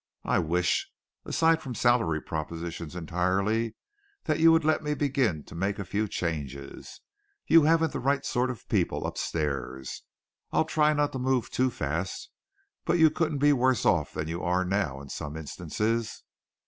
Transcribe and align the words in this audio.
I 0.25 0.39
wish, 0.39 0.89
aside 1.25 1.61
from 1.61 1.75
salary 1.75 2.21
proposition 2.21 2.89
entirely, 2.97 3.75
that 4.23 4.39
you 4.39 4.51
would 4.51 4.65
let 4.65 4.81
me 4.81 4.95
begin 4.95 5.43
to 5.43 5.53
make 5.53 5.77
a 5.77 5.85
few 5.85 6.07
changes. 6.07 7.01
You 7.45 7.65
haven't 7.65 7.93
the 7.93 7.99
right 7.99 8.25
sort 8.25 8.49
of 8.49 8.67
people 8.67 9.05
upstairs. 9.05 10.01
I'll 10.51 10.65
try 10.65 10.91
not 10.93 11.11
to 11.11 11.19
move 11.19 11.51
too 11.51 11.69
fast, 11.69 12.31
but 12.83 12.97
you 12.97 13.11
couldn't 13.11 13.37
be 13.37 13.53
worse 13.53 13.85
off 13.85 14.13
than 14.15 14.27
you 14.27 14.41
are 14.41 14.65
now 14.65 14.99
in 15.01 15.09
some 15.09 15.37
instances." 15.37 16.23